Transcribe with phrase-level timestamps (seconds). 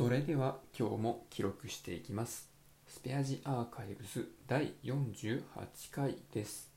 [0.00, 2.48] それでは今日も記録していきます。
[2.88, 5.42] スペアジアーカイブス第48
[5.90, 6.70] 回です。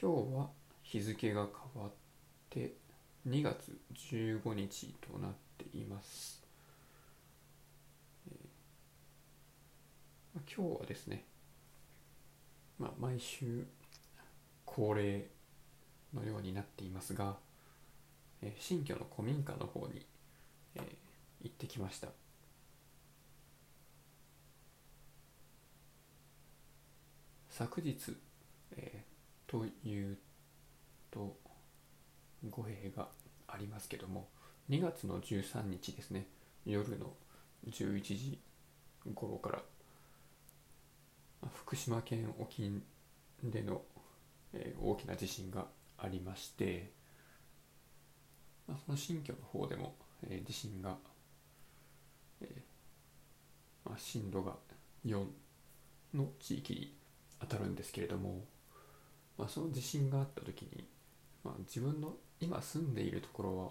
[0.00, 0.50] 今日は
[0.84, 1.92] 日付が変わっ
[2.48, 2.74] て
[3.28, 3.76] 2月
[4.12, 6.40] 15日となっています。
[10.36, 11.24] 今日はですね、
[12.78, 13.66] まあ、毎週
[14.64, 15.26] 恒例
[16.14, 17.34] のようになっていますが、
[18.40, 20.06] えー新居の古民家の方に、
[20.76, 21.07] えー
[21.42, 22.08] 行ってきました。
[27.50, 28.16] 昨日、
[28.76, 29.08] えー
[29.50, 30.18] という
[31.10, 31.38] と
[32.50, 33.08] 語弊が
[33.48, 34.28] ありますけども
[34.68, 36.26] 2月の13日ですね。
[36.66, 37.14] 夜の
[37.66, 38.38] 11時
[39.14, 39.62] 頃から
[41.54, 42.82] 福島県沖
[43.42, 43.82] での、
[44.52, 45.66] えー大きな地震が
[45.98, 46.92] ありまして、
[48.66, 49.94] まあ、その新居の方でも、
[50.28, 50.96] えー地震が、
[52.42, 52.62] え
[53.84, 54.52] まあ、震度が
[55.06, 55.24] 4
[56.14, 56.94] の地域に
[57.40, 58.44] 当たるんですけれども、
[59.38, 60.84] まあ、その地震があった時に、
[61.42, 63.68] まあ、自分の今住んでいるところは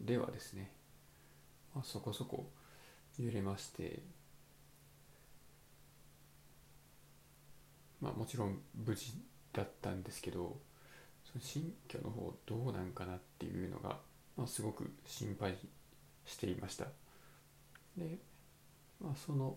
[0.00, 0.70] ではですね、
[1.74, 2.50] まあ、そこそこ
[3.18, 4.02] 揺れまして、
[8.00, 9.12] まあ、もちろん無事
[9.52, 10.56] だったんですけど
[11.24, 13.96] その新居の方どうなんかなっていうのが、
[14.36, 15.56] まあ、すごく心配
[16.26, 16.86] していました。
[17.96, 18.18] で、
[19.00, 19.56] まあ、その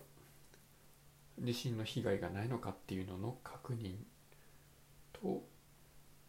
[1.40, 3.96] 地震の被害がないのかっていうのの確認
[5.14, 5.44] と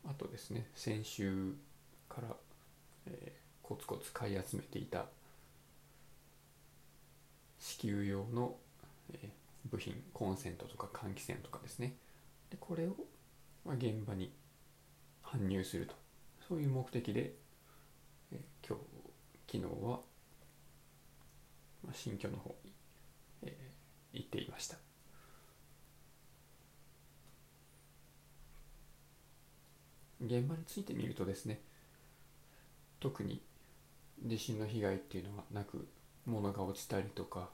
[0.04, 1.54] あとですね先週
[2.08, 2.28] から、
[3.06, 5.06] えーコツコツ買い集めていた
[7.58, 8.54] 支給用の、
[9.12, 9.28] えー
[9.68, 11.96] 部品コンセントとか換気扇とかですね。
[12.50, 12.94] でこれを、
[13.64, 14.30] まあ、現場に
[15.24, 15.94] 搬入すると。
[16.48, 17.34] そういう目的で、
[18.30, 20.00] えー今日昨日は、
[21.92, 22.72] 新居の方に、
[23.42, 23.76] えー
[24.16, 24.76] 行っていました。
[30.24, 31.60] 現場についてみるとですね
[33.00, 33.42] 特に
[34.24, 35.86] 地震の被害っていうのはなく
[36.24, 37.50] 物が落ちたりとか、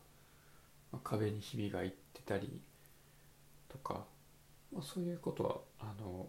[1.03, 2.63] 壁にひびが入ってたり
[3.69, 4.05] とか、
[4.73, 6.29] まあ、そういうことはあの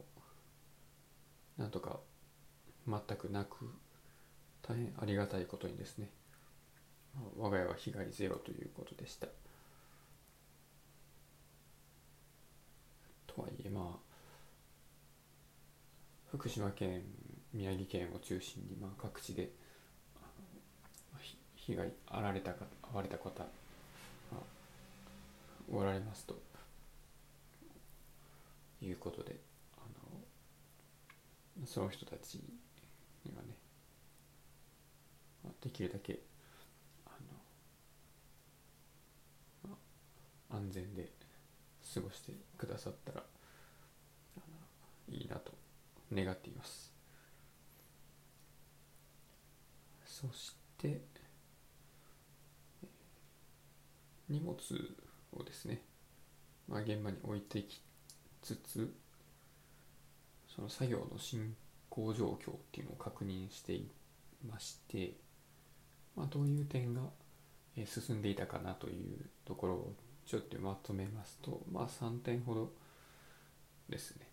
[1.57, 2.00] なんとか
[2.88, 3.69] 全くなく
[4.63, 6.09] 大変ありがたいことにですね
[7.38, 9.28] 我が家は被害ゼロということでした。
[13.28, 14.13] とはいえまあ
[16.31, 17.03] 福島県
[17.53, 19.51] 宮城県を中心にまあ各地で
[21.56, 23.45] 被害あられたか遭われた方、ま
[24.34, 24.35] あ
[25.72, 26.53] おられますと。
[28.85, 29.40] いうことで
[29.78, 29.80] あ
[31.62, 32.35] のその人たち
[33.25, 33.56] にはね、
[35.62, 36.19] できるだけ
[37.06, 37.12] あ
[39.63, 39.69] の、
[40.50, 41.12] まあ安全で
[41.94, 43.24] 過ごしてくださったら
[45.09, 45.51] いいなと
[46.13, 46.94] 願っています。
[50.06, 51.01] そして
[54.29, 54.56] 荷物
[55.34, 55.81] をですね、
[56.69, 57.81] まあ、現場に置いてき
[58.41, 58.94] つつ
[60.56, 61.56] その作業の進
[61.90, 63.90] 行状況っていうのを確認してい
[64.47, 65.13] まして、
[66.16, 67.01] まあ、どういう点が
[67.85, 69.94] 進んでいたかなというところを
[70.25, 72.72] ちょっとまとめますとまあ3点ほど
[73.89, 74.28] ですね。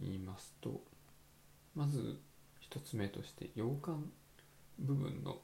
[0.00, 0.80] 言いますと
[1.74, 2.20] まず
[2.60, 3.98] 一つ目として洋館
[4.78, 5.38] 部分の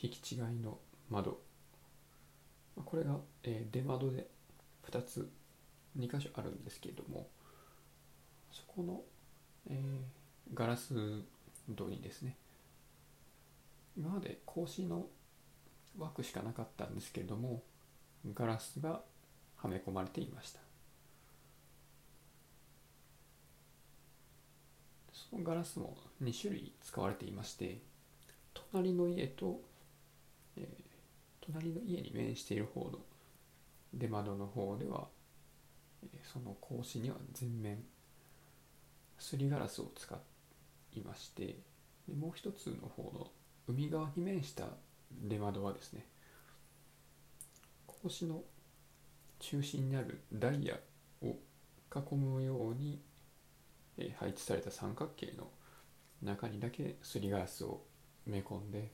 [0.00, 0.78] 引き違いの
[1.10, 1.40] 窓。
[2.84, 4.26] これが、え出窓で
[4.90, 5.30] 2つ
[5.98, 7.28] 2箇所あるんですけれども
[8.50, 9.02] そこの、
[9.68, 10.22] えー
[10.54, 10.94] ガラス
[11.74, 12.36] 戸にですね
[13.96, 15.06] 今まで格子の
[15.98, 17.62] 枠しかなかったんですけれども
[18.34, 19.02] ガラスが
[19.56, 20.60] はめ込まれていました。
[25.12, 27.80] そのガラスも2種類使われていまして
[28.54, 29.60] 隣の家と、
[30.56, 30.82] えー
[31.44, 33.00] 隣の家に面している方の
[33.92, 35.08] 出窓の方では、
[36.04, 37.82] えーその格子には全面
[39.18, 40.14] すりガラスを使
[40.94, 41.58] いまして
[42.08, 43.30] でもう一つの方の
[43.68, 44.64] 海側に面した
[45.20, 46.06] 出窓はですね
[47.86, 48.42] 格子の
[49.38, 50.76] 中心にあるダイヤ
[51.22, 51.36] を
[51.94, 53.00] 囲むように、
[53.98, 55.48] え配置された三角形の
[56.22, 57.82] 中にだけすりガラスを
[58.28, 58.90] 埋め込んで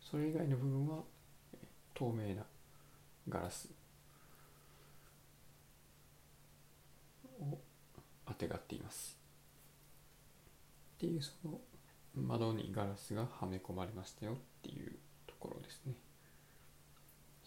[0.00, 1.02] それ以外の部分は
[1.94, 2.44] 透明な
[3.28, 3.68] ガラス
[7.40, 7.58] を
[8.26, 9.18] あてがっています。
[10.96, 11.58] っていうその
[12.16, 14.92] 窓にガラスがはめ込まれましたよっていう
[15.26, 15.94] ところですね。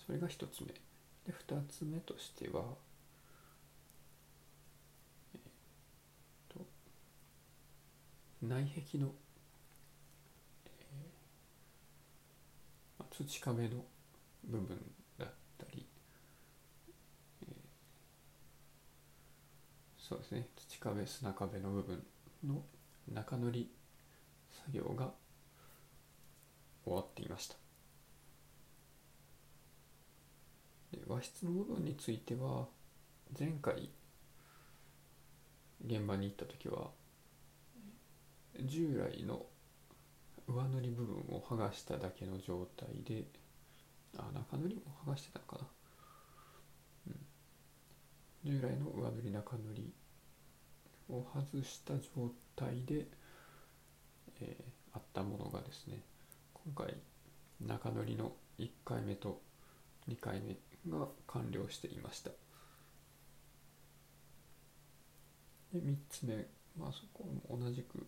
[0.06, 0.68] それが1つ目。
[0.68, 2.64] で2つ目としては
[5.34, 5.40] えっ
[6.50, 6.66] と
[8.42, 9.12] 内壁の、
[10.66, 13.84] えー、土壁の
[14.46, 14.78] 部分
[15.18, 15.86] だったり、
[17.44, 17.54] えー
[20.00, 20.48] そうですね。
[20.56, 22.06] 土壁砂壁の部分
[22.46, 22.64] の
[23.14, 23.70] 中塗り
[24.68, 25.12] 作業が
[26.84, 27.56] 終わっていました。
[30.92, 32.68] で和室の部分については
[33.38, 33.90] 前回
[35.86, 36.90] 現場に行った時は
[38.62, 39.46] 従来の
[40.48, 43.26] 上塗り部分を剥がしただけの状態で
[44.18, 45.68] あ中塗りも剥がしてたのかな、
[48.46, 49.94] うん、従来の上塗り中塗り
[51.10, 53.08] を外した状態で、
[54.42, 56.00] えーあったものがですね
[56.54, 56.96] 今回
[57.62, 59.42] 中塗りの1回目と
[60.10, 60.58] 2回目
[60.92, 62.32] が完了していました。
[65.74, 66.48] で3つ目
[66.80, 68.08] まあそこも同じく、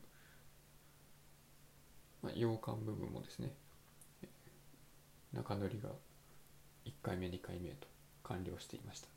[2.23, 3.53] まあ、洋館部分もですね
[5.33, 5.89] 中塗りが
[6.85, 7.87] 1回目2回目と
[8.23, 9.07] 完了していました。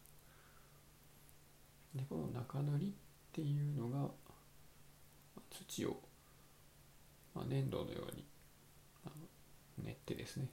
[1.94, 2.90] でこの中塗りっ
[3.32, 4.10] ていうのが
[5.50, 6.00] 土を、
[7.34, 8.24] まあ、粘土のように
[9.06, 10.48] あの練ってですね、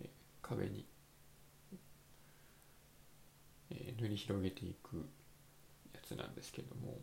[0.00, 0.08] えー
[0.42, 0.84] 壁に、
[3.70, 5.08] えー塗り広げていく
[5.94, 6.98] やつなんですけども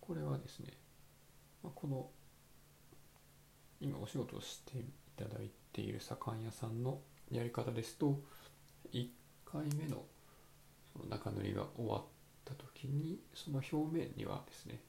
[0.00, 0.72] これはですね、
[1.64, 2.08] まあ、この
[3.80, 4.84] 今お仕事をしてい
[5.16, 8.20] ただいている左官屋さんのやり方ですと
[8.92, 9.08] 1
[9.44, 10.04] 回目の
[10.92, 12.02] その中塗りが終わっ
[12.44, 14.80] た時にその表面にはですね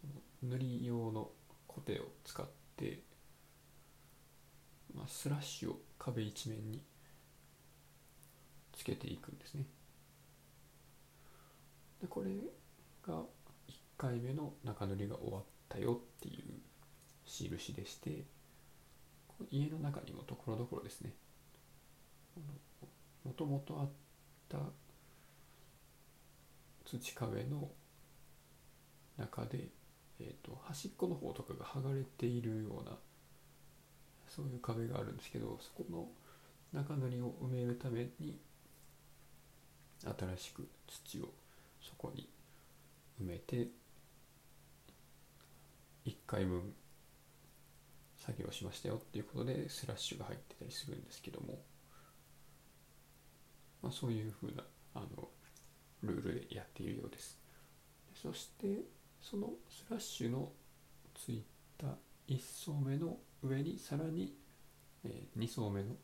[0.00, 1.30] その塗り用の
[1.66, 2.46] コテを使っ
[2.76, 3.00] て、
[4.94, 6.82] まあ、スラッシュを壁一面に
[8.72, 9.64] つけていくんですね。
[12.00, 12.30] でこれ
[13.06, 13.20] が
[13.68, 16.60] 1回目の中塗りが終わったよっていう
[17.24, 18.24] 印でして
[19.50, 21.12] 家の中にもところどころですね。
[23.24, 23.88] もともとあっ
[24.48, 24.58] た
[26.84, 27.70] 土壁の
[29.16, 29.68] 中で、
[30.20, 32.96] えー、と端っこの方とかが剥がれているような
[34.28, 36.08] そういう壁があるんですけどそこの
[36.72, 38.38] 中塗りを埋めるために
[40.04, 41.28] 新しく土を
[41.80, 42.28] そこに
[43.20, 43.68] 埋めて
[46.06, 46.72] 1回分
[48.18, 51.58] 作業しましたよっていうことでスラッシュが入ってたりするんですけども、
[53.82, 54.62] まあ、そういうふうな
[54.94, 55.28] あの
[56.02, 57.38] ルールでやっているようです。
[58.14, 58.82] そして
[59.22, 60.50] そのスラッシュの
[61.14, 61.44] つい
[61.78, 61.86] た
[62.28, 64.34] 1層目の上にさらに、
[65.04, 65.94] え2層目の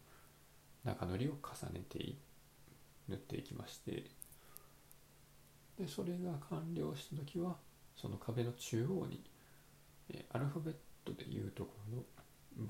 [0.85, 2.15] 中塗りを重ねて
[3.09, 4.05] 塗っていきまして
[5.79, 7.57] でそれが完了した時は
[8.01, 9.23] その壁の中央に、
[10.31, 10.75] アルファベッ
[11.05, 12.05] トでいうところの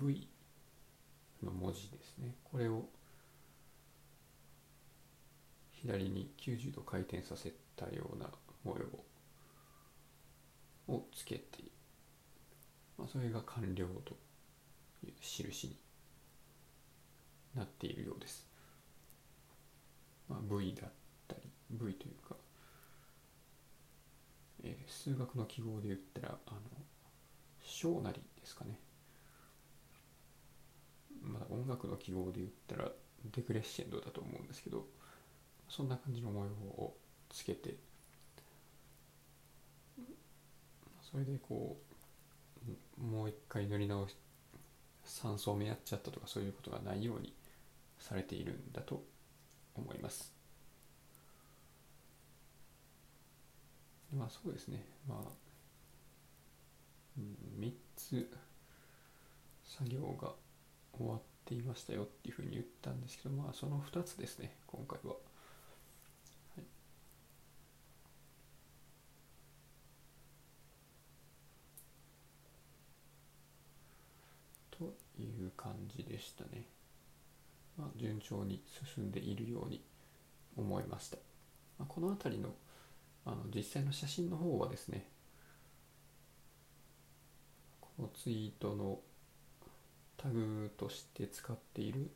[0.08, 0.26] V
[1.42, 2.34] の文字ですね。
[2.44, 2.88] これを
[5.72, 8.26] 左に90度回転させたような
[8.64, 9.04] 模様を
[10.88, 11.44] をつけて、
[12.96, 14.16] まあ、それが完了と
[15.04, 15.76] いう印に
[17.54, 18.46] なっているようです。
[20.28, 20.90] まあ、V だっ
[21.26, 21.40] たり
[21.70, 22.36] V というか、
[24.62, 26.60] えー数学の記号で言ったらあの
[27.62, 28.78] 小なりですかね
[31.22, 32.90] まだ音楽の記号で言ったら
[33.32, 34.86] デクレッシェンドだと思うんですけど
[35.68, 36.96] そんな感じの模様を
[37.30, 37.76] つけて
[41.10, 41.77] それでこ
[43.00, 44.17] うもう一回塗り直し
[45.06, 47.32] 3層目やっちゃったとかそういうことがないように
[47.98, 49.03] されているんだと
[49.74, 50.32] 思います
[54.17, 55.19] まあそうですねまあ、
[57.60, 58.29] 3つ
[59.65, 60.32] 作業が
[60.96, 65.12] 終わっていましたよっていうふうに言ったんですけどまあその2つですね今回は。
[65.15, 65.19] は
[66.60, 66.65] い
[74.70, 76.67] という感じでしたね。
[77.77, 78.62] まあ、順調に
[78.94, 79.82] 進んでいるように
[80.56, 81.17] 思いました。
[81.79, 82.50] まあ、この辺りの
[83.24, 85.06] あの実際の写真の方はですね
[87.81, 89.00] このツイートの
[90.17, 92.10] タグとして使っている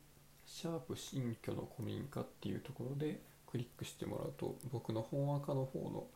[0.47, 6.07] シャープ新居の古民家っていうところでクリックしてもらうと僕の本赤の方の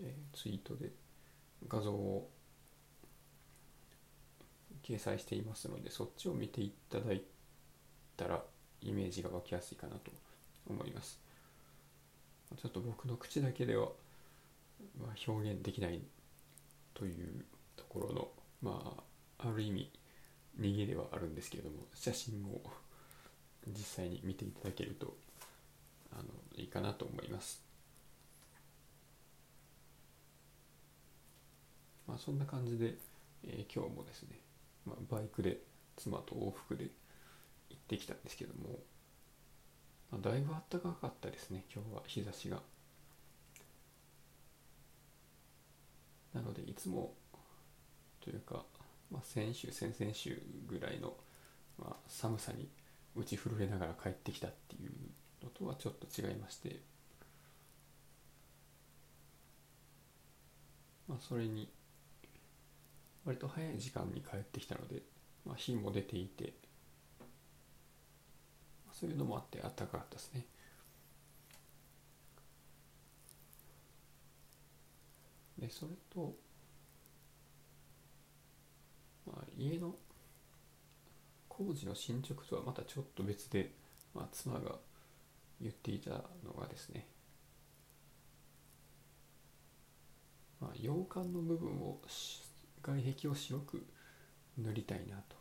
[0.00, 0.90] えーツイートで
[1.68, 2.28] 画像を
[4.82, 7.22] 掲載していますのでそっちを見ていただい
[8.16, 8.42] たら
[8.80, 10.10] イメージが湧きやすいかなと
[10.68, 11.20] 思います。
[12.56, 13.88] ちょっと僕の口だけでは、
[15.00, 16.00] まあ、表現できない
[16.92, 17.44] という
[17.76, 18.28] ところの
[18.60, 18.94] ま
[19.38, 19.90] あある意味
[20.60, 22.60] 逃げではあるんですけれども写真を
[23.66, 25.16] 実際に見ていただけると
[26.12, 26.24] あの
[26.56, 27.62] いいかなと思います。
[32.06, 32.94] まあそんな感じで、
[33.44, 34.38] えー今日もですね、
[34.86, 35.58] まあ、バイクで
[35.96, 36.84] 妻と往復で
[37.70, 38.78] 行ってきたんですけども、
[40.10, 42.60] まあ、だいぶ暖かかったですね今日は日差しが。
[46.34, 47.12] なのでいつも
[48.20, 48.64] というか、
[49.10, 51.14] まあ、先週先々週ぐらいの、
[51.78, 52.68] まあ、寒さに
[53.14, 54.92] 打ち震えながら帰ってきたっていう
[55.44, 56.80] のとはちょっと違いまして、
[61.08, 61.68] まあ、それに
[63.24, 63.78] 割と早い。
[63.78, 65.02] 時間に帰ってきたので、
[65.44, 66.54] まあ、日も出ていて、
[68.92, 70.46] そういうのもあって暖かかったですね。
[75.58, 76.34] でそれと、
[79.24, 79.94] まあ、家の
[81.48, 83.70] 工事の進捗とはまたちょっと別で、
[84.12, 84.76] まあ、妻が
[85.60, 86.10] 言っていた
[86.44, 87.06] のがですね、
[90.60, 92.00] まあ、洋館の部分を
[92.82, 93.86] 外壁を白く
[94.58, 95.36] 塗りたいなと。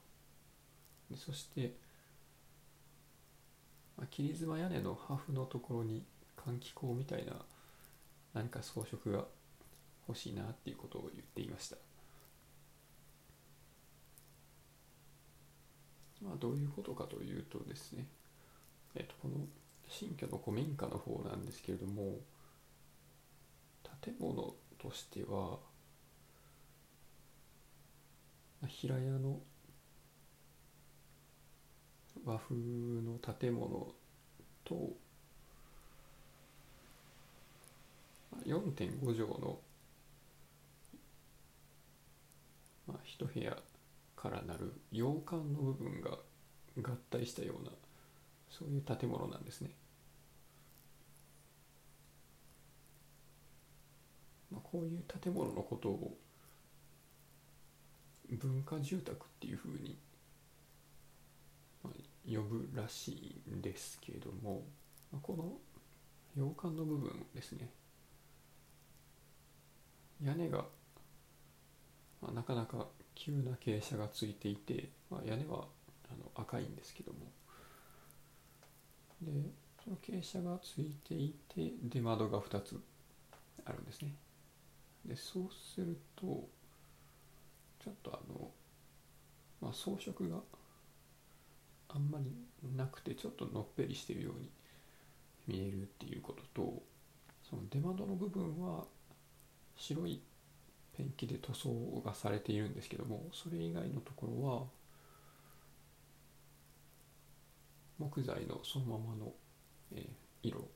[1.10, 1.76] でそして、
[3.98, 6.04] まあ、切妻屋根の破風のところに
[6.38, 7.34] 換気口みたいな
[8.34, 9.26] 何か装飾が
[10.08, 11.78] 欲しいなっていうことを言っていました。
[16.22, 18.06] まあどういうことかというとですね
[18.96, 19.34] えっとこの
[19.88, 22.20] 新居の古民家の方なんですけれども
[24.02, 25.60] 建物としては
[28.68, 29.40] 平屋の
[32.24, 33.94] 和風の建物
[34.64, 34.96] と
[38.46, 39.60] 4.5畳の
[42.88, 43.58] まあ一部屋
[44.16, 46.18] からなる洋館の部分が
[46.82, 47.72] 合体したような
[48.50, 49.72] そういう建物なんですね。
[54.52, 56.18] まあ、こういう建物のことを
[58.38, 59.98] 文化住宅っていうふうに、
[62.26, 64.64] 呼ぶらしいんですけども、
[65.22, 65.58] この
[66.36, 67.70] 洋館の部分ですね。
[70.24, 70.66] 屋根が、
[72.22, 75.66] まあ、なかなか急な傾斜がついていて、まあ、屋根は
[76.10, 77.20] あの赤いんですけども。
[79.22, 79.32] で
[79.84, 82.80] その傾斜がついていて出窓が2つ
[83.66, 84.14] あるんですね。
[85.06, 86.48] でそうすると
[87.84, 88.52] ちょっとあの、
[89.62, 90.42] まあ、装飾が
[91.90, 92.32] あんまり
[92.76, 94.50] なくてちょっとのっぺりしてるように
[95.48, 96.84] 見えるっていうことと
[97.50, 98.86] その出窓の部分は
[99.76, 100.22] 白い
[100.96, 104.64] ペンキで塗装がされているんですけどもそれ以外のところは
[107.98, 109.32] 木材のそのままの、
[109.96, 110.08] えー
[110.44, 110.68] 色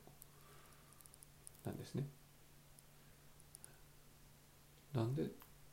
[1.64, 2.06] なんですね。
[4.94, 5.24] なんで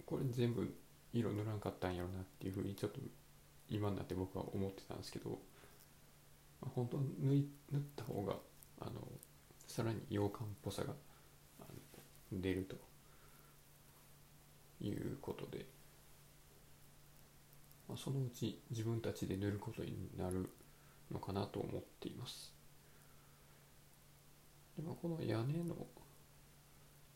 [0.05, 0.75] これ全部
[1.13, 2.99] 色塗らんかったんやろなっていうふうにちょっと
[3.69, 8.33] 今になって僕は思ってたんですけど、まあ、本当は塗い塗った方が
[8.81, 8.91] あの
[9.67, 10.93] さらに洋館っぽさが
[12.31, 12.75] 出ると
[14.83, 15.65] いうことで、
[17.87, 20.49] まあ、そのうち自分たちで塗ることになる
[21.11, 22.51] のかなと思っています。
[24.75, 25.75] でまあ、この屋根の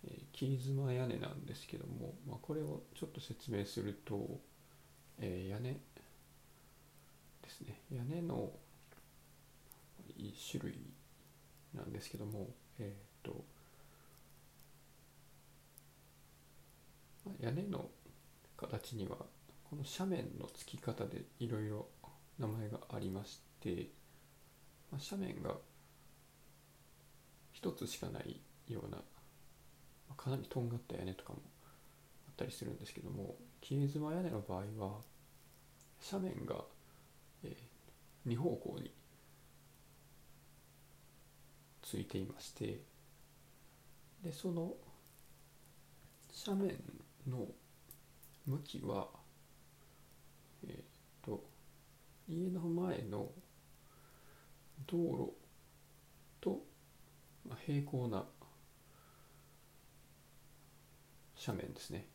[0.07, 4.39] えー妻屋根なんですけども、まあ、これをちょっと説明すると、
[5.19, 5.79] えー屋根で
[7.49, 7.81] すね。
[7.91, 8.51] 屋根の
[10.15, 10.77] 一種類
[11.73, 12.49] なんですけども
[12.79, 13.43] えっ、と
[17.39, 17.89] 屋根の
[18.55, 19.17] 形には
[19.69, 21.87] この斜面の付き方でいろいろ
[22.39, 23.89] 名前がありまして、
[24.91, 25.55] まあ、斜面が
[27.51, 28.97] 一つしかないような
[30.15, 31.39] かなりとんがった屋根とかも
[32.27, 35.01] あったりするんですけども切妻屋根の場合は
[36.11, 36.63] 斜面が、
[37.43, 37.57] え
[38.27, 38.91] 2方向に
[41.81, 42.81] ついていまして
[44.23, 44.73] でその
[46.45, 46.75] 斜面
[47.27, 47.47] の
[48.45, 49.07] 向きは
[50.67, 50.83] えっ、
[51.25, 51.43] と
[52.27, 53.29] 家の前の
[54.85, 55.33] 道路
[56.41, 56.61] と
[57.47, 58.25] まあ平行な
[61.47, 62.07] 斜面ですね。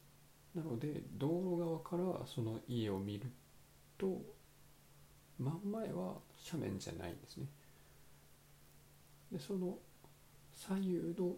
[0.55, 3.31] なので道路側からその家を見る
[3.97, 4.21] と
[5.39, 6.17] 真ん前は
[6.53, 7.47] 斜面じゃないんですね。
[9.33, 9.79] でその
[10.53, 11.35] 左右の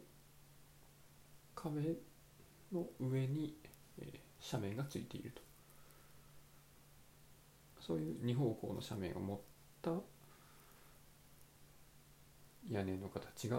[1.54, 1.96] 壁
[2.72, 3.56] の上に、
[3.98, 5.44] えー、斜面がついていると。
[7.86, 9.38] そういう二方向の斜面を持っ
[9.82, 9.90] た
[12.70, 13.58] 屋根の形が、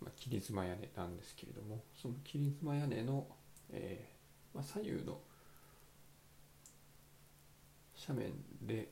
[0.00, 3.26] まあ、切妻屋根なんですけれどもその切妻屋根の、
[3.72, 5.18] えーまあ、左右の
[8.08, 8.32] 斜面
[8.66, 8.88] で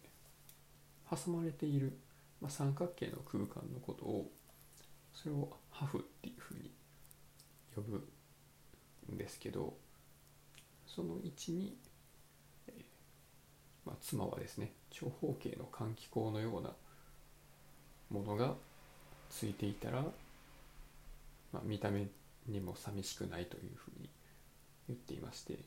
[1.10, 1.98] 挟まれている、
[2.40, 4.30] まあ、三角形の空間のことを
[5.12, 6.70] それをハフっていうふうに
[7.74, 8.04] 呼ぶ
[9.12, 9.74] んですけど
[10.86, 11.76] その位置に、
[12.68, 12.82] えー
[13.86, 16.72] まあ、妻はですね長方形の換気口のような
[18.10, 18.54] ものが
[19.30, 20.02] ついていたら、
[21.52, 22.06] まあ、見た目
[22.46, 24.08] にも寂しくないというふうに
[24.88, 25.58] 言っていまして、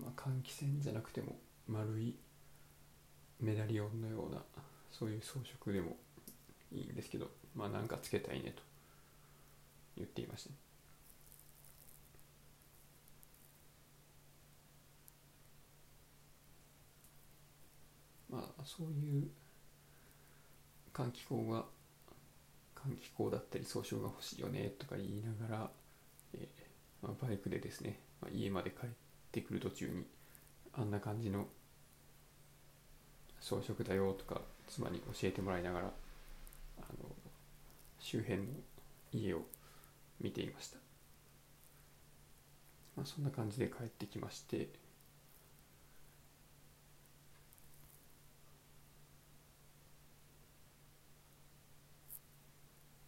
[0.00, 1.36] まあ、換気扇じゃなくても
[1.68, 2.16] 丸い
[3.40, 4.40] メダリオンのような
[4.90, 5.96] そういう装飾でも
[6.72, 8.62] いいんですけどまあなんかつけたいねと
[9.96, 10.56] 言っていました、ね、
[18.30, 19.28] まあそういう
[20.92, 21.64] 換気口が
[22.76, 25.70] 換気口だったり装飾が欲しいよねとか言いながら、
[27.04, 28.88] まあ、バイクでですね、まあ、家まで帰っ
[29.30, 30.06] てくる途中に
[30.72, 31.46] あんな感じの
[33.40, 35.86] 装飾だよとか妻に教えてもらいながら
[36.78, 37.10] あの
[37.98, 38.44] 周辺の
[39.12, 39.42] 家を
[40.18, 40.78] 見ていました、
[42.96, 44.68] まあ、そんな感じで帰ってきまして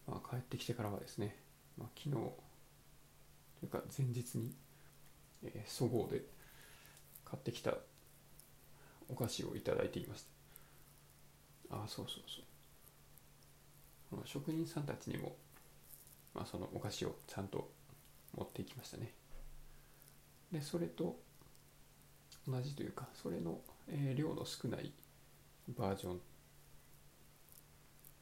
[0.07, 1.35] まあ、帰ってきてからはですね、
[1.77, 2.46] まあ、昨日
[3.59, 4.53] というか前日に、
[5.43, 6.21] えー、そごうで
[7.25, 7.73] 買ってきた
[9.09, 10.23] お菓子をいただいていまし
[11.69, 14.21] たああそうそうそう。
[14.25, 15.35] 職人さんたちにも、
[16.33, 17.69] まあ、そのお菓子をちゃんと
[18.35, 19.11] 持っていきましたね。
[20.51, 21.19] でそれと
[22.47, 24.93] 同じというかそれの、えー、量の少ない
[25.77, 26.19] バージョン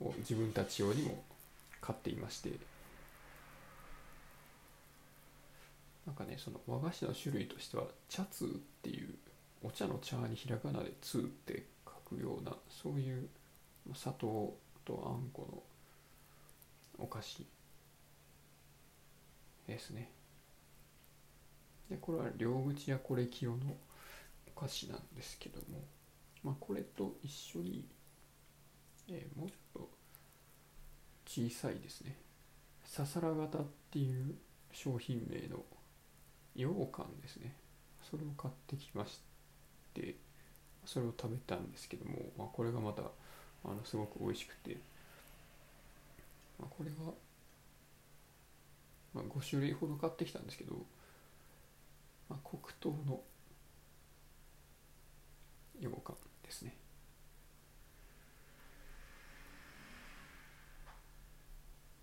[0.08, 1.24] を自分たち用にも
[1.82, 2.50] 買っていまして
[6.06, 8.48] なんかねその和菓子の種類としては茶通っ
[8.82, 9.16] ていう
[9.64, 13.28] お茶の茶にひらがなで「通」って書くようなそういう
[13.94, 15.48] 砂糖とあんこ
[17.00, 17.46] のお菓子
[19.68, 20.12] ですね。
[21.90, 23.78] でこれは両口やこれ清の
[24.48, 25.84] お菓子なんですけども
[26.44, 27.86] まあこれと一緒に、
[29.10, 29.90] えー、もうちょっと
[31.26, 32.18] 小さいですね。
[32.84, 34.36] ささら型っていう
[34.72, 35.64] 商品名の
[36.56, 37.54] 羊羹ですね。
[38.10, 39.20] それを買ってきまし
[39.94, 40.16] て
[40.86, 44.78] それを食べたんですけども、まあ、これがまたあのすごく美味しくて、
[46.60, 47.14] まあ、これは、
[49.14, 50.76] まあ、5種類ほど買ってきたんですけど、
[52.30, 53.22] まあ、黒糖の
[55.80, 56.76] 羊羹ですね。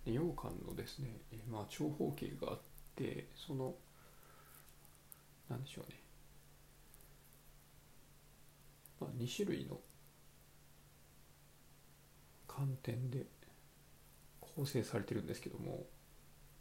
[0.05, 1.17] 羊羹のですね、
[1.49, 2.59] まあ、長方形があっ
[2.97, 3.75] てその
[5.53, 6.01] なんでしょうね、
[9.01, 9.79] まあ、2種類の
[12.49, 13.27] 寒天で
[14.41, 15.85] 構成されてるんですけども、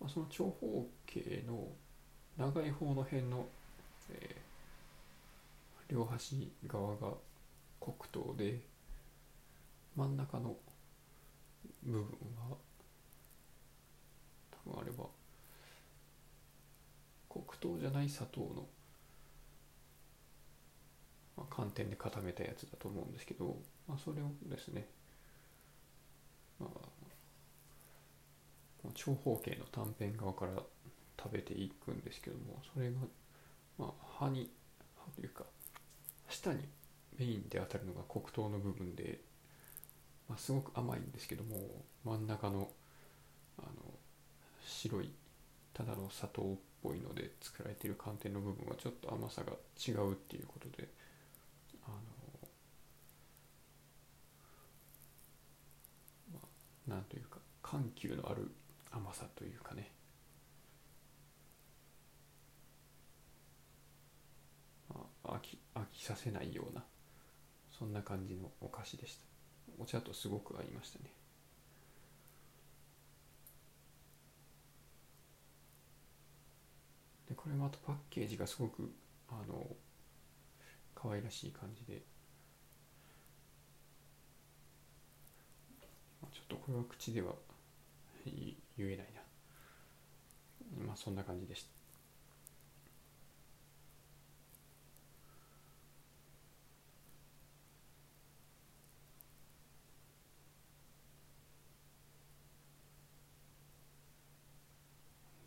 [0.01, 1.69] まあ、その長方形の
[2.38, 3.45] 長い方の辺の、
[4.10, 7.13] えー、両端側が
[7.80, 8.60] 黒糖で
[9.95, 10.56] 真ん中の
[11.84, 12.58] 部分は
[14.65, 15.06] 多分あれば
[17.32, 18.67] 黒糖じゃない砂糖の、
[21.38, 24.88] まあ、寒天で固めたやつだと思うんですけど、まあ、それをですね、
[26.60, 26.70] まあ、
[28.94, 30.52] 長方形の短辺側から
[31.22, 32.98] 食べていくんですけどもそれが、
[33.78, 34.50] まあ、歯に
[34.98, 35.46] 歯というか
[36.30, 36.60] 舌に
[37.20, 39.20] メインで当たるのが黒糖の部分で、
[40.28, 41.58] まあ、すごく甘いんですけども
[42.04, 42.70] 真ん中の
[43.60, 43.70] あの
[44.65, 45.12] 白い
[45.74, 46.46] ただの砂糖っ
[46.82, 50.88] ぽいので作られている寒天の部分はちょっと甘さが違うっていうことで
[51.86, 51.96] あの
[56.34, 56.48] まあ
[56.88, 58.52] なんというか緩急のある
[58.91, 59.91] 甘さというかね、
[65.24, 66.84] 飽き飽きさせないような
[67.72, 69.24] そんな感じのお菓子でした。
[69.80, 71.06] お茶とすごく合いましたね。
[77.30, 78.91] でこれまたパッケージがすごく
[79.30, 79.65] あの
[80.94, 82.11] 可愛らしい感じで。
[86.32, 87.34] ちょっとこれは口では
[88.26, 89.22] 言えないな。
[90.88, 91.70] まあそんな感じでした。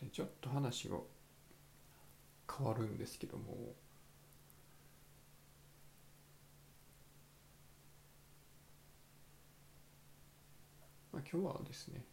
[0.05, 0.99] でちょっと話が
[2.57, 3.84] 変わるんですけども。
[11.31, 12.05] 今日はですね、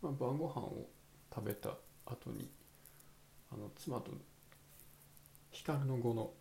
[0.00, 0.88] まあ、晩ご飯を
[1.34, 1.70] 食べた
[2.06, 2.50] 後に
[3.52, 4.12] あの妻と
[5.50, 6.32] 「光の碁」の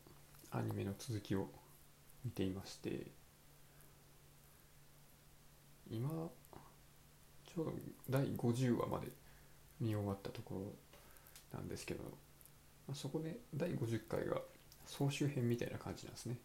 [0.52, 1.50] アニメの続きを
[2.24, 3.12] 見ていまして
[5.90, 6.10] 今
[7.46, 7.74] ちょうど
[8.10, 9.08] 第50話まで
[9.80, 14.40] 見終わったところなんですけど、まあ、そこで第50回が
[14.86, 16.38] 総集編みたいな感じなんですね。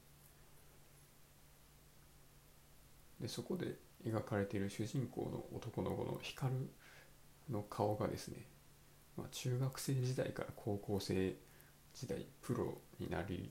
[3.21, 6.53] でそこで描かれている主人公の男の子の光
[7.51, 8.47] の顔がですね、
[9.17, 11.35] まあ、中学生時代から高校生
[11.95, 13.51] 時代プロになり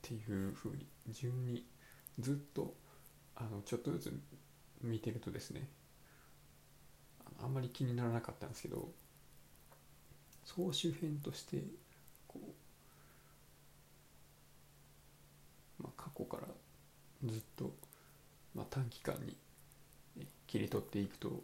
[0.00, 1.64] ていうふうに順に
[2.18, 2.74] ずっと
[3.36, 4.20] あのちょっとずつ
[4.82, 5.68] 見てるとですね
[7.40, 8.88] あんまり気にならなかったんですけど
[10.44, 11.62] 総集編として
[12.26, 12.40] こ
[15.80, 16.48] う、まあ、過去から
[17.24, 17.72] ずっと、
[18.54, 19.36] まあ、短期間に
[20.46, 21.42] 切り取っていくと、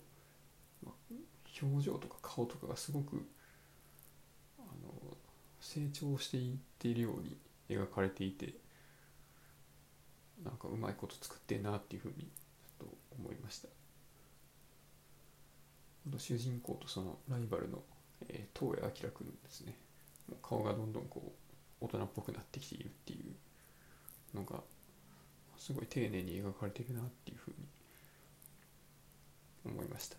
[1.63, 3.27] 表情とか顔とかがすごく
[4.59, 5.17] あの
[5.61, 7.37] 成長していっているように
[7.69, 8.55] 描かれていて
[10.45, 13.69] なんかうまいこと作ってんなっていうふうにちょっと思いました。
[16.17, 17.83] 主人公とそのライバルの
[18.27, 19.75] えー、東谷明君ですね。
[20.43, 21.33] 顔がどんどんこ
[21.81, 23.17] う大人っぽくなってきているってい
[24.35, 24.61] うのが
[25.57, 27.57] すごい丁寧に描かれてるなっていうふうに
[29.69, 30.17] 思いました。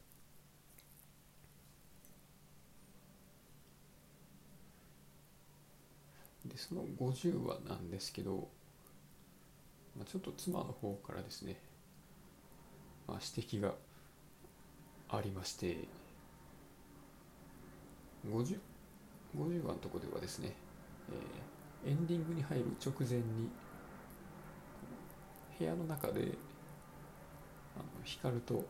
[6.45, 8.49] でその50話なんですけど、
[9.95, 11.57] まあ、ちょっと妻の方からですね、
[13.07, 13.73] まあ、指摘が
[15.09, 15.77] ありまして
[18.27, 18.59] 50,
[19.37, 20.53] 50話のとこではですね、
[21.85, 23.49] えー、エンディングに入る直前に
[25.57, 26.31] 部屋の中で
[27.75, 28.65] あの光と、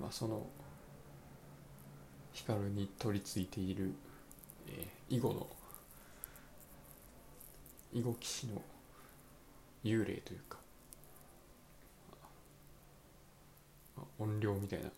[0.00, 0.46] まあ、その
[2.32, 3.92] 光に取り付いている、
[4.68, 5.46] えー、囲碁の
[7.92, 8.62] 囲碁棋士の
[9.82, 10.58] 幽霊というか、
[13.96, 14.90] まあ、怨霊みたいな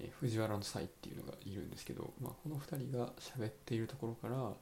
[0.00, 4.52] え藤原の才っていうのがいるんですけど、まあ、この2人が喋っているところから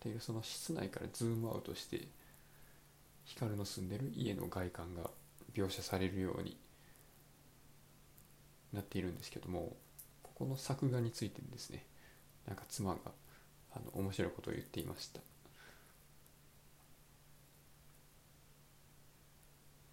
[0.00, 2.08] ていうその室内からズームアウトして
[3.24, 5.10] 光の住んでる家の外観が
[5.54, 6.56] 描写されるように
[8.72, 9.76] なっているんですけども
[10.22, 11.84] ここの作画についてですね
[12.46, 12.98] なんか妻が
[13.74, 15.20] あの面白いことを言っていました。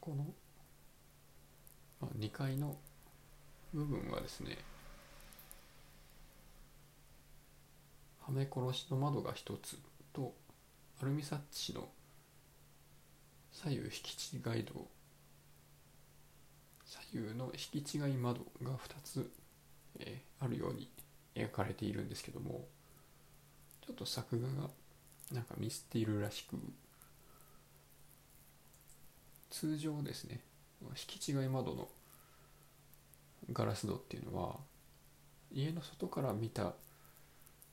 [0.01, 0.25] この、
[2.01, 2.77] まあ、2階の
[3.73, 4.57] 部分はですね
[8.21, 9.77] はめ殺しの窓が一つ
[10.13, 10.33] と
[11.01, 11.89] アルミサッチの
[13.51, 14.87] 左右引き違い度
[16.89, 19.31] 左右の引き違い窓が2つ、
[19.99, 20.89] えー、あるように
[21.35, 22.67] 描かれているんですけども
[23.85, 24.69] ちょっと作画が
[25.31, 26.57] なんかミスっているらしく
[29.51, 30.41] 通常ですね
[30.81, 31.87] 引き違い窓の
[33.53, 34.55] ガラス戸っていうのは
[35.51, 36.73] 家の外から見た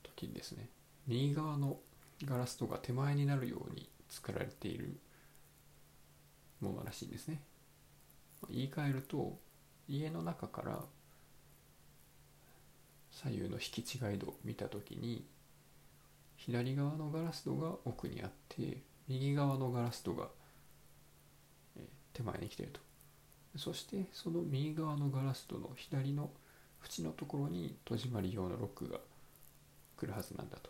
[0.03, 0.69] 時にですね
[1.07, 1.79] 右側の
[2.23, 4.99] ガラス戸が手前になるように作られている
[6.61, 7.41] ものらしいんですね。
[8.49, 9.37] 言い換えると
[9.87, 10.79] 家の中から
[13.11, 15.25] 左右の引き違い度を見た時に
[16.35, 20.27] 左側のガラス戸が奥にあって右側のガラス戸が
[22.13, 22.79] 手前に来ていると
[23.57, 26.29] そしてその右側のガラス戸の左の
[26.83, 28.99] 縁のところに戸締まり用のロックが
[29.97, 30.69] 来るはずなんだと。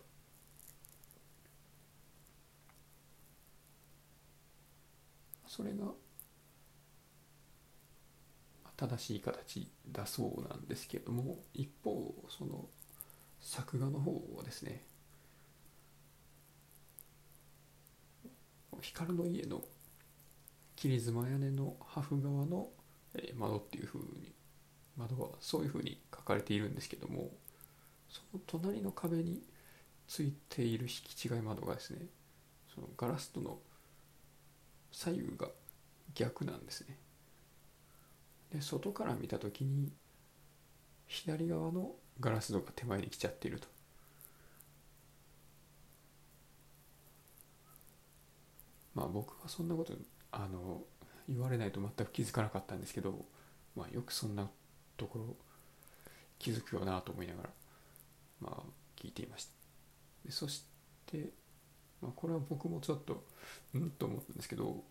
[5.47, 5.86] それが
[8.78, 12.66] 正しい形だそうなんですけれども一方その
[13.42, 14.84] 作画の方はですね
[18.82, 19.63] 光の家の
[20.76, 22.70] 切妻屋根の破風側の
[23.36, 24.32] 窓っていう風に
[24.96, 27.32] 窓はそういう風に書かれているんですけども
[28.10, 29.42] その隣の壁に
[30.08, 32.06] ついている引き違い窓がですね
[32.74, 33.58] そのガラスとの
[34.92, 35.48] 左右が
[36.13, 36.98] 逆なんですね。
[38.53, 39.91] で外から見た時に
[41.07, 43.67] 左側のガラス戸が手前に来ちゃっていると。
[48.95, 49.93] まあ僕はそんなこと
[50.31, 50.81] あの
[51.29, 53.25] 言われないと全く気づかなかったんですけど、
[53.75, 54.49] まあ、よくそんな
[54.95, 55.36] ところ
[56.39, 57.49] 気づくよなと思いながら、
[58.41, 58.63] まあ、
[58.99, 59.51] 聞いていました。
[60.25, 60.63] でそし
[61.05, 61.29] て、
[62.01, 63.23] まあ、これは僕もちょっと
[63.73, 64.83] うんと思ったんですけど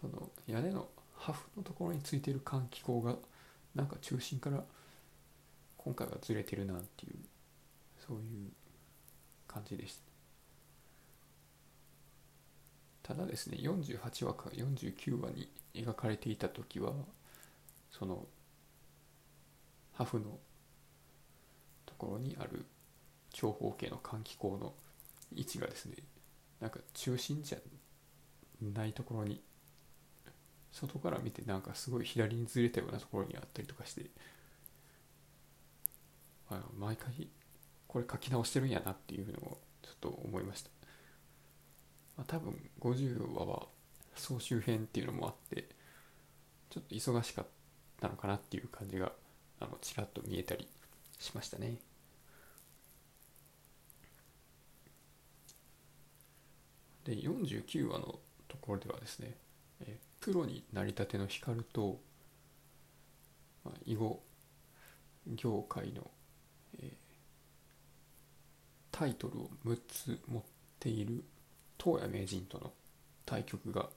[0.00, 3.16] その屋根の破風のところについている換気口が
[3.74, 4.62] なんか中心から
[5.76, 7.16] 今回はずれてるなっていう
[8.06, 8.50] そういう
[9.46, 9.96] 感じでし
[13.02, 13.14] た。
[13.14, 16.92] ただですね48話か49話に描かれていた時は
[17.92, 18.26] その
[19.92, 20.24] ハフの
[21.86, 22.66] ところにある
[23.32, 24.74] 長方形の換気口の
[25.34, 25.96] 位置がですね
[26.60, 27.58] なんか中心じゃ
[28.60, 29.40] ないところに
[30.76, 34.10] 外から見てなんかすごい左にずれたようなところにあったりとかして
[36.50, 37.28] あ毎回
[37.88, 40.70] これ書き直してるんやなっていうのをちょっと思いました、
[42.18, 43.66] まあ、多分50話は
[44.14, 45.66] 総集編っていうのもあって
[46.68, 47.46] ちょっと忙しかっ
[48.00, 49.12] たのかなっていう感じが
[49.60, 50.68] あのちらっと見えたり
[51.18, 51.78] しましたね。
[57.04, 59.36] で49話のところではですね、
[59.80, 62.00] えプロになりたての光と、
[63.64, 64.20] まあ、囲碁
[65.34, 66.08] 業界の、
[66.80, 66.90] えー、
[68.92, 70.42] タイトルを6つ持っ
[70.78, 71.24] ている
[71.82, 72.72] 東谷名人との
[73.24, 73.88] 対局が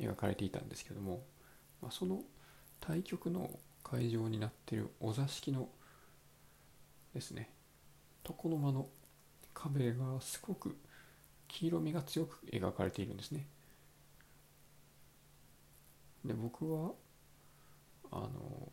[0.00, 1.22] 描かれていたんですけども、
[1.80, 2.20] まあ、その
[2.80, 3.50] 対局の
[3.82, 5.68] 会場になっているお座敷の
[7.14, 7.50] ですね
[8.26, 8.88] 床の間の
[9.52, 10.76] 壁がすごく
[11.46, 13.46] 黄色みが強く描かれているんですね。
[16.24, 16.92] で僕は
[18.10, 18.72] あの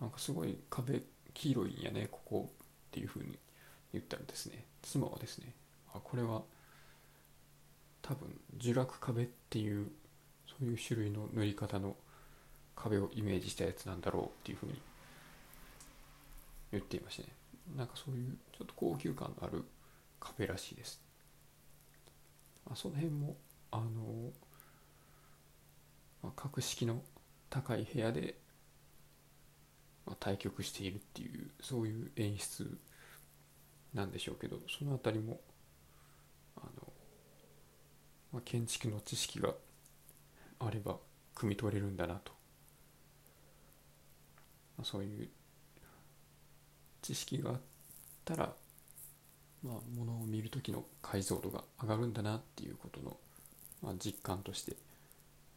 [0.00, 1.02] なんかすごい壁
[1.32, 2.56] 黄色いんやねここっ
[2.90, 3.38] ていうふうに
[3.92, 4.64] 言ったらですね。
[4.82, 5.54] 妻はですね
[5.94, 6.42] あこれは
[8.02, 8.28] 多分
[8.62, 9.90] 呪落壁っていう
[10.46, 11.96] そういう種類の塗り方の
[12.76, 14.80] 壁をイメージしたやつなんだろうっていうふうに
[16.72, 17.28] 言っていましたね。
[17.76, 19.64] なんかそういうちょっと高級感のある
[20.20, 21.00] 壁らしいです、
[22.66, 23.36] まあ、その辺も
[23.70, 24.30] あの
[26.24, 27.02] まあ、格式の
[27.50, 28.38] 高い部屋で、
[30.06, 32.78] まあ、対局しているっていうそういう演出
[33.92, 35.38] なんでしょうけどその辺りも
[36.56, 36.92] あの、
[38.32, 39.50] まあ、建築の知識が
[40.60, 40.96] あれば
[41.36, 42.32] 汲み取れるんだなと、
[44.78, 45.28] まあ、そういう
[47.02, 47.60] 知識があっ
[48.24, 48.54] たら
[49.62, 53.16] まあ、ものを見る時の解像度が上がるんだなっていうことの、
[53.82, 54.76] まあ、実感として、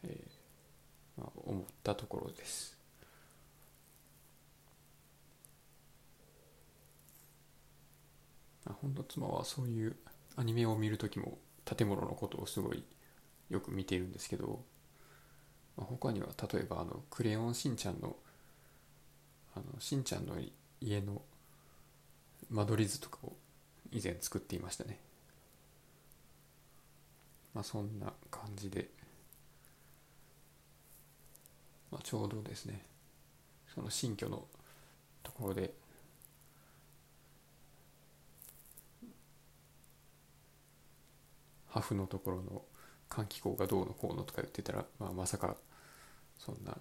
[0.03, 0.36] えー、
[1.45, 2.77] 思ったところです。
[8.81, 9.95] 本当妻はそういう
[10.35, 12.83] アニメを見る時も建物のことをすごい
[13.49, 14.61] よく見ているんですけど、
[15.77, 18.15] 他には例えばあの「クレヨンしんちゃんの」
[19.55, 20.35] あのしんちゃんの
[20.81, 21.21] 家の
[22.49, 23.35] 間取り図とかを
[23.91, 24.99] 以前作っていましたね
[27.53, 28.89] まあそんな感じで
[31.91, 32.83] まあ、ちょうどですね
[33.73, 34.45] その新居の
[35.23, 35.73] ところで
[41.69, 42.61] ハフのところの
[43.09, 45.55] 換気口がどうのこうのとか言ってたら、まあ、まさか
[46.39, 46.77] そんな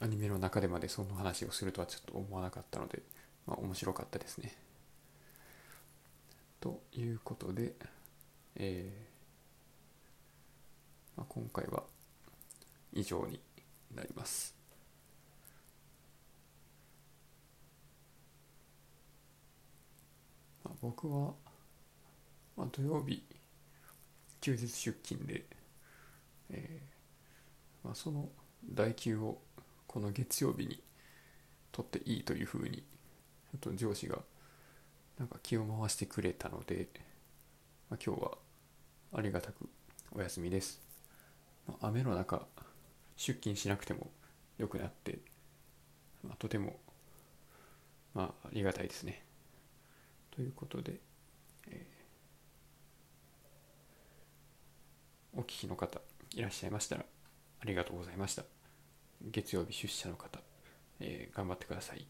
[0.00, 3.02] アニメの中でまでその話をするとはちょっと思わなかったので、
[3.46, 4.56] まあ、面白かったですね。
[6.60, 7.74] ということで、
[8.56, 11.82] えーまあ、今回は
[12.92, 13.40] 以上に
[13.94, 14.54] なります。
[20.64, 21.32] まあ、僕は、
[22.56, 23.22] まあ、土曜日
[24.40, 25.44] 休日出勤で、
[26.50, 26.80] え
[27.84, 28.28] まあ、その
[28.64, 29.38] 代休を
[29.86, 30.82] この月曜日に
[31.72, 34.18] 取っていいというふうにちょっと上司が
[35.18, 36.88] なんか気を回してくれたので、
[37.90, 38.30] まあ、今日は
[39.12, 39.68] ありがたく
[40.12, 40.80] お休みです。
[41.80, 42.46] 雨の中
[43.20, 44.10] 出勤しなくても
[44.56, 45.18] 良くなって、
[46.24, 46.80] まあ、とても、
[48.14, 49.22] まあ、ありがたいですね。
[50.30, 50.94] ということで、
[51.68, 56.00] えー、お聞きの方
[56.34, 57.04] いらっしゃいましたら
[57.60, 58.44] ありがとうございました。
[59.20, 60.40] 月曜日出社の方、
[60.98, 62.06] えー、頑張ってください。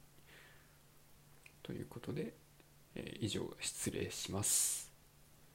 [1.64, 2.34] ということで、
[2.94, 4.89] えー以上失礼します。